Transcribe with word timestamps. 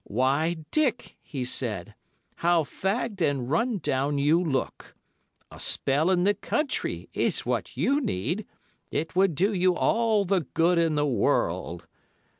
'Why, 0.03 0.55
Dick,' 0.71 1.15
he 1.21 1.45
said, 1.45 1.93
'how 2.37 2.63
fagged 2.63 3.21
and 3.21 3.51
run 3.51 3.77
down 3.77 4.17
you 4.17 4.43
look. 4.43 4.95
A 5.51 5.59
spell 5.59 6.09
in 6.09 6.23
the 6.23 6.33
country 6.33 7.07
is 7.13 7.45
what 7.45 7.77
you 7.77 8.01
need, 8.01 8.47
it 8.91 9.15
would 9.15 9.35
do 9.35 9.53
you 9.53 9.75
all 9.75 10.25
the 10.25 10.41
good 10.55 10.79
in 10.79 10.95
the 10.95 11.05
world. 11.05 11.85